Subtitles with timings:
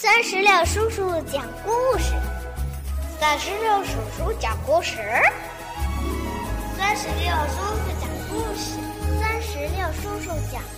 [0.00, 2.12] 三十六叔叔讲故事，
[3.18, 4.96] 三十六叔叔讲故事，
[6.76, 8.78] 三十六叔叔讲故事，
[9.20, 10.77] 三十六叔叔讲。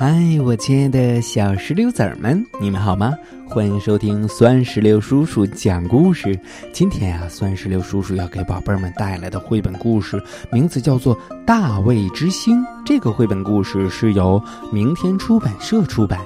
[0.00, 3.12] 嗨，我亲爱的小石榴籽儿们，你们好吗？
[3.46, 6.40] 欢迎收听酸石榴叔叔讲故事。
[6.72, 10.18] 今天呀，酸石榴叔叔要给宝贝儿们带来的绘本故事，
[10.50, 11.14] 名字叫做
[11.44, 12.62] 《大卫之星》。
[12.82, 14.42] 这个绘本故事是由
[14.72, 16.18] 明天出版社出版，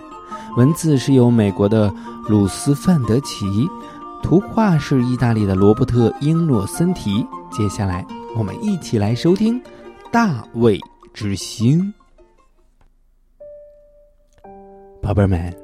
[0.56, 1.92] 文字是由美国的
[2.28, 3.68] 鲁斯范德奇，
[4.22, 7.26] 图画是意大利的罗伯特英诺森提。
[7.50, 9.60] 接下来，我们一起来收听
[10.12, 10.80] 《大卫
[11.12, 11.80] 之星》。
[15.04, 15.54] 宝贝们，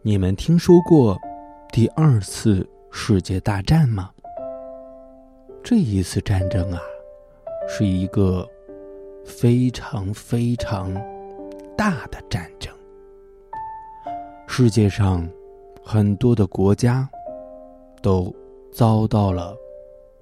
[0.00, 1.14] 你们听说过
[1.70, 4.10] 第二次世界大战吗？
[5.62, 6.80] 这一次战争啊，
[7.68, 8.48] 是一个
[9.26, 10.90] 非常非常
[11.76, 12.74] 大的战争。
[14.48, 15.28] 世界上
[15.84, 17.06] 很多的国家
[18.00, 18.34] 都
[18.72, 19.54] 遭到了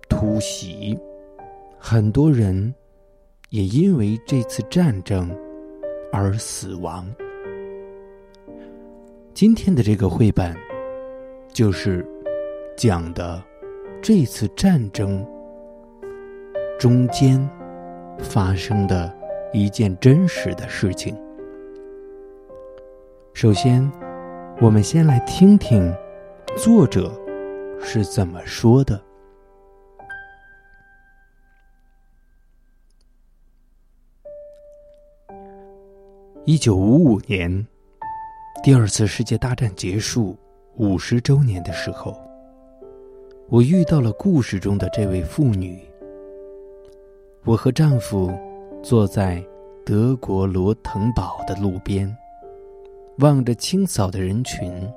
[0.08, 0.98] 突袭，
[1.78, 2.74] 很多人
[3.50, 5.30] 也因为这次战争
[6.12, 7.06] 而死亡。
[9.34, 10.56] 今天的这个绘本，
[11.52, 12.06] 就是
[12.76, 13.42] 讲的
[14.00, 15.26] 这次战争
[16.78, 17.50] 中间
[18.20, 19.12] 发生的
[19.52, 21.20] 一件真实的事情。
[23.32, 23.90] 首先，
[24.60, 25.92] 我们先来听听
[26.56, 27.12] 作者
[27.80, 29.02] 是怎么说的。
[36.44, 37.66] 一九五五年。
[38.64, 40.34] 第二次世界大战结束
[40.76, 42.18] 五十周年的时候，
[43.50, 45.78] 我遇到了故事中的这位妇女。
[47.44, 48.32] 我和丈夫
[48.82, 49.44] 坐在
[49.84, 52.10] 德国罗滕堡的路边，
[53.18, 54.90] 望着清扫的人群，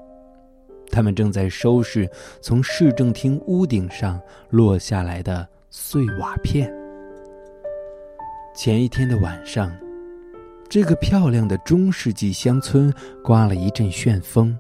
[0.90, 4.18] 他们正在收拾从市政厅屋顶上
[4.50, 6.74] 落下来的碎瓦片。
[8.56, 9.70] 前一天的晚上。
[10.70, 14.58] 这个漂亮的中世纪乡村刮了一阵旋风，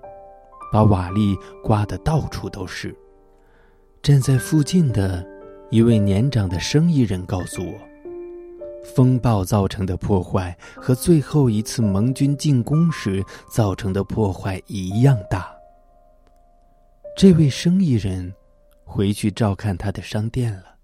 [0.72, 2.96] 把瓦砾刮得到处都是。
[4.02, 5.26] 站在附近的
[5.70, 7.74] 一位年长的生意人告诉我，
[8.96, 15.54] 风暴造成的破坏和最后一次盟军进攻时造成的破坏一样大。
[17.18, 18.34] 这位生意人
[18.86, 20.78] 回去照看他的商店了。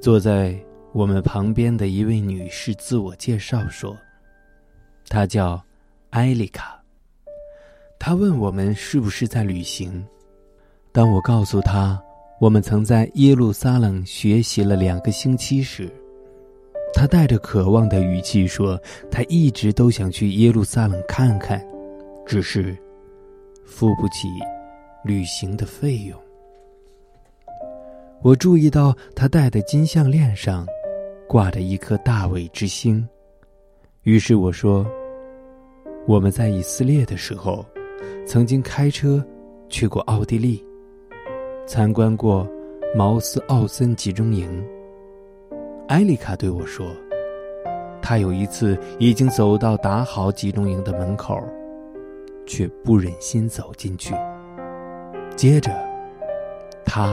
[0.00, 0.58] 坐在。
[0.94, 3.98] 我们旁边的一位女士自我介绍说
[5.10, 5.60] ：“她叫
[6.10, 6.80] 艾丽卡。”
[7.98, 10.06] 她问我们是不是在旅行。
[10.92, 12.00] 当我告诉她
[12.40, 15.90] 我们曾在耶路撒冷学习了两个星期时，
[16.92, 21.60] 她带着渴望的语气说：“她一直都想去耶路撒冷看看，
[22.24, 22.76] 只是
[23.66, 24.28] 付不起
[25.02, 26.16] 旅行的费用。”
[28.22, 30.64] 我注意到她戴的金项链上。
[31.34, 33.04] 挂着一颗大卫之星，
[34.02, 34.86] 于是我说
[36.06, 37.66] ：“我们在以色列的时候，
[38.24, 39.20] 曾经开车
[39.68, 40.64] 去过奥地利，
[41.66, 42.48] 参观过
[42.94, 44.64] 毛斯奥森集中营。”
[45.90, 46.86] 艾丽卡对我说
[48.00, 51.42] ：“她有一次已经走到达豪集中营的门口，
[52.46, 54.14] 却不忍心走进去。”
[55.34, 55.72] 接着，
[56.84, 57.12] 他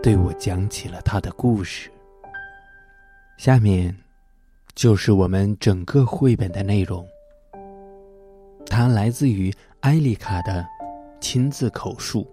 [0.00, 1.90] 对我讲起了他的故事。
[3.44, 3.92] 下面，
[4.76, 7.04] 就是我们整个绘本的内容。
[8.64, 10.64] 它来自于艾丽卡的
[11.20, 12.24] 亲自口述。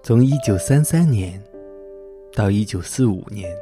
[0.00, 1.42] 从一九三三年
[2.34, 3.52] 到一九四五年，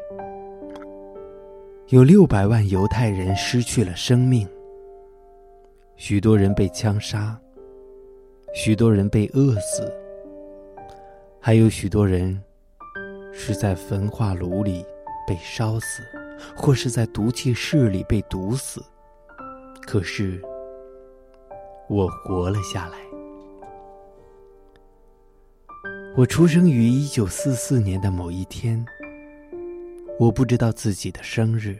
[1.87, 4.47] 有六百万犹太人失去了生命，
[5.97, 7.41] 许多人被枪杀，
[8.53, 9.91] 许多人被饿死，
[11.41, 12.39] 还有许多人。
[13.41, 14.84] 是在焚化炉里
[15.25, 16.03] 被烧死，
[16.56, 18.85] 或是在毒气室里被毒死。
[19.87, 20.43] 可是，
[21.88, 22.99] 我活了下来。
[26.17, 28.85] 我出生于一九四四年的某一天。
[30.19, 31.79] 我不知道自己的生日，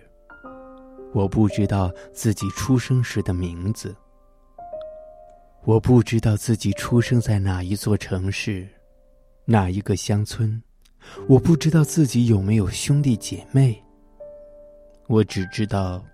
[1.13, 3.93] 我不知道自己出生时的名字，
[5.65, 8.69] 我不知道自己出生在哪一座城市，
[9.45, 10.63] 哪一个乡村。
[11.29, 13.83] 我不知道自己有没有兄弟姐妹。
[15.07, 16.05] 我只知道，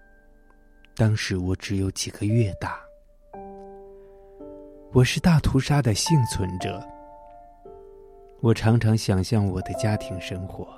[0.97, 2.79] 当时我只有几个月大。
[4.93, 6.81] 我是大屠杀的幸存者。
[8.41, 10.69] 我常常想象我的家庭生活，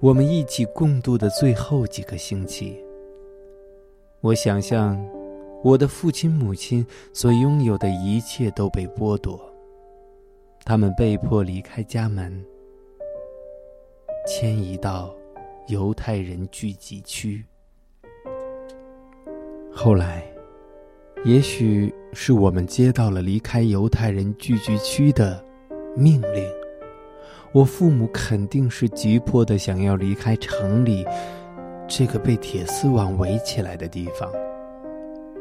[0.00, 2.76] 我们一起共度的最后几个星期，
[4.20, 5.00] 我想象，
[5.62, 9.40] 我的父亲、母亲所拥有的一切都被剥夺，
[10.64, 12.44] 他们被迫离开家门，
[14.26, 15.14] 迁移到
[15.68, 17.44] 犹太人聚集区。
[19.72, 20.24] 后来，
[21.24, 25.44] 也许是我们接到了离开犹太人聚集区的
[25.96, 26.48] 命令，
[27.52, 31.04] 我父母肯定是急迫的想要离开城里
[31.88, 34.30] 这个被铁丝网围起来的地方，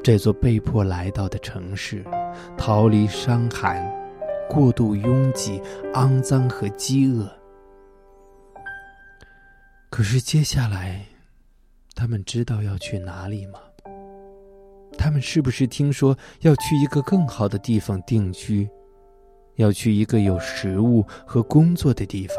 [0.02, 2.04] 这座被迫来到的城市，
[2.58, 3.88] 逃离伤寒、
[4.50, 5.62] 过度拥挤、
[5.94, 7.30] 肮脏和饥饿。
[9.92, 11.06] 可是接下来，
[11.94, 13.60] 他们知道要去哪里吗？
[14.98, 18.70] 他们是不是听说要去一个更好的地方定居，
[19.56, 22.38] 要去一个有食物和工作的地方？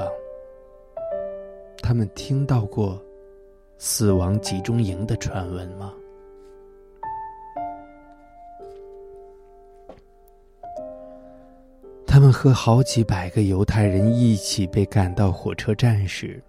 [1.83, 2.99] 他们听到过
[3.77, 5.93] 死亡集中营的传闻吗？
[12.07, 16.43] 他们和好几百个犹太人一起被赶到火车站时，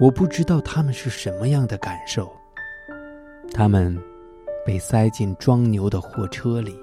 [0.00, 2.32] 我不知道他们是什么样的感受。
[3.52, 3.96] 他们。
[4.62, 6.78] 被塞进装牛的货车里，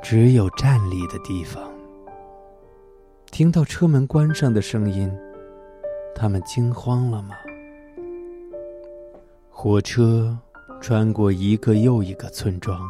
[0.00, 1.60] 只有站立的地方。
[3.32, 5.12] 听到车门关上的声音，
[6.14, 7.34] 他们惊慌了吗？
[9.50, 10.38] 火车
[10.80, 12.80] 穿过一个又一个村庄，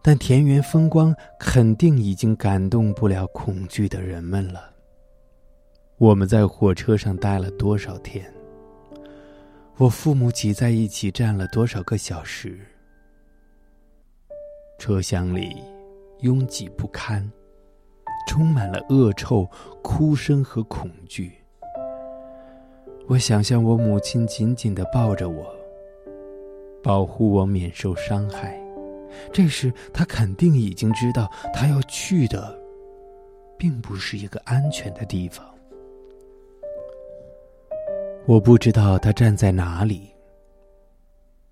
[0.00, 4.75] 但田园风光肯定已经感动不了恐惧的人们了。
[5.98, 8.30] 我们在火车上待了多少天？
[9.78, 12.60] 我父母挤在一起站了多少个小时？
[14.78, 15.56] 车厢里
[16.20, 17.26] 拥挤不堪，
[18.28, 19.48] 充满了恶臭、
[19.82, 21.32] 哭声和恐惧。
[23.06, 25.46] 我想象我母亲紧紧的抱着我，
[26.82, 28.60] 保护我免受伤害。
[29.32, 32.54] 这时，她肯定已经知道，她要去的，
[33.56, 35.55] 并不是一个安全的地方。
[38.28, 40.10] 我不知道他站在哪里。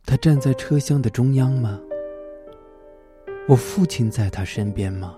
[0.05, 1.81] 他站在车厢的中央吗？
[3.49, 5.17] 我父亲在他身边吗？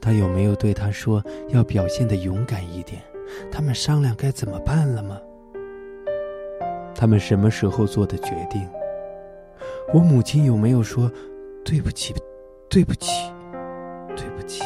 [0.00, 3.00] 他有没有对他说要表现的勇敢一点？
[3.48, 5.20] 他们商量该怎么办了吗？
[6.96, 8.68] 他们什么时候做的决定？
[9.94, 11.08] 我母亲有没有说
[11.64, 12.12] 对不起，
[12.68, 13.12] 对不起，
[14.16, 14.64] 对不起？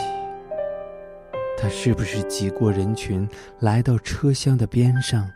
[1.59, 3.29] 他是不是挤过人群
[3.61, 5.31] 来到车厢的边上？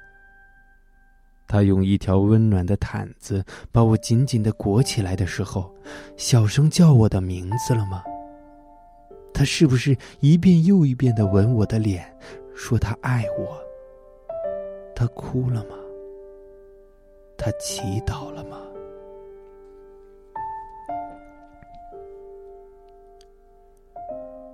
[1.46, 5.72] 他用一条温暖的毯子把我紧紧的裹起来的时候，
[6.16, 8.02] 小声叫我的名字了吗？
[9.32, 12.12] 他是不是一遍又一遍的吻我的脸，
[12.54, 13.56] 说他爱我？
[14.94, 15.76] 他哭了吗？
[17.36, 18.58] 他祈祷了吗？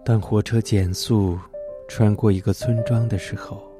[0.04, 1.38] 当火车减速，
[1.88, 3.71] 穿过一个村庄的时候。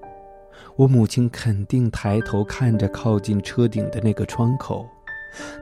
[0.77, 4.87] 我母亲肯定抬头看着靠近车顶的那个窗口，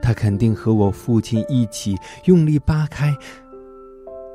[0.01, 3.15] 她肯定和我父亲一起用力扒开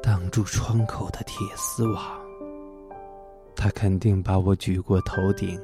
[0.02, 2.04] 挡住窗口的铁丝网。
[3.56, 5.60] 她肯定把我举过头顶，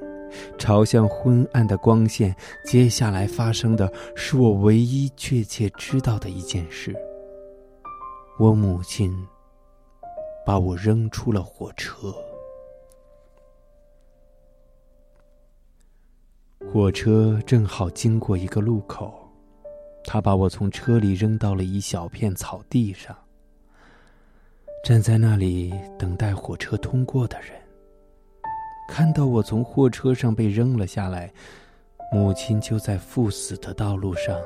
[0.57, 2.35] 朝向昏暗的光线。
[2.65, 6.95] 接下来发生的是我唯一确切知道的一件事：
[8.39, 9.13] 我母亲
[10.45, 12.13] 把我扔出了火车。
[16.73, 19.13] 火车正好经过一个路口，
[20.05, 23.13] 他把我从车里扔到了一小片草地上。
[24.81, 27.49] 站在那里等待火车通过的人，
[28.87, 31.29] 看到我从货车上被扔了下来，
[32.09, 34.39] 母亲就在赴死的道路上，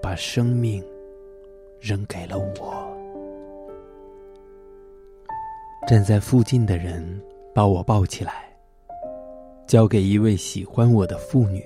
[0.00, 0.82] 把生命
[1.82, 2.90] 扔给了我。
[5.86, 7.22] 站在附近的人
[7.54, 8.51] 把我抱起来。
[9.72, 11.64] 交给一位喜欢我的妇女，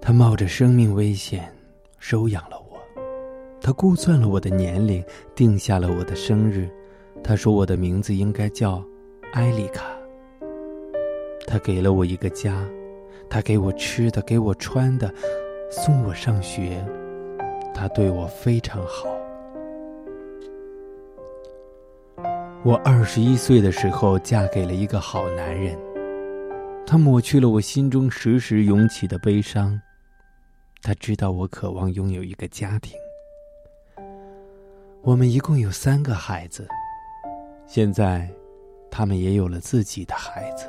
[0.00, 1.48] 她冒着生命危险
[2.00, 2.76] 收养了我。
[3.60, 5.04] 她估算了我的年龄，
[5.36, 6.68] 定下了我的生日。
[7.22, 8.84] 她说我的名字应该叫
[9.32, 9.84] 艾丽卡。
[11.46, 12.68] 她给了我一个家，
[13.30, 15.14] 她给我吃的，给我穿的，
[15.70, 16.84] 送我上学。
[17.72, 19.06] 她对我非常好。
[22.64, 25.78] 我二十一岁的时候，嫁给了一个好男人。
[26.86, 29.80] 他抹去了我心中时时涌起的悲伤。
[30.82, 32.96] 他知道我渴望拥有一个家庭。
[35.00, 36.66] 我们一共有三个孩子，
[37.66, 38.28] 现在，
[38.90, 40.66] 他们也有了自己的孩子。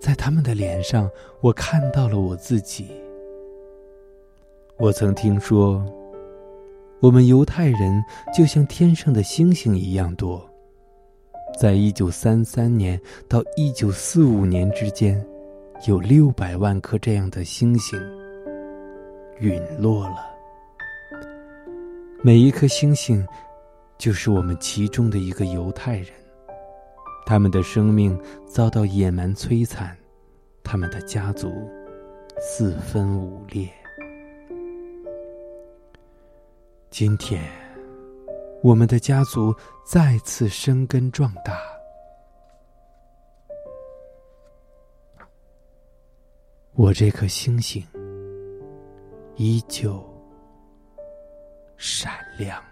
[0.00, 1.08] 在他们的脸上，
[1.40, 2.90] 我看到了我自己。
[4.76, 5.84] 我曾听说，
[7.00, 8.02] 我们犹太人
[8.34, 10.48] 就像天上的星星一样多。
[11.58, 15.24] 在一九三三年到一九四五年之间，
[15.86, 17.98] 有六百万颗这样的星星
[19.38, 20.26] 陨落了。
[22.22, 23.26] 每一颗星星，
[23.98, 26.08] 就是我们其中的一个犹太人。
[27.24, 29.96] 他们的生命遭到野蛮摧残，
[30.64, 31.52] 他们的家族
[32.40, 33.68] 四分五裂。
[36.90, 37.40] 今天，
[38.62, 39.54] 我们的家族
[39.84, 41.60] 再次生根壮大，
[46.74, 47.84] 我这颗星星
[49.34, 50.00] 依旧
[51.76, 52.62] 闪亮。